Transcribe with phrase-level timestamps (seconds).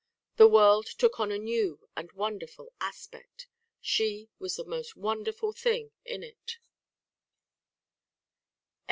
[0.37, 3.45] The world took on a new and wonderful aspect;
[3.79, 6.57] she was the most wonderful thing in it.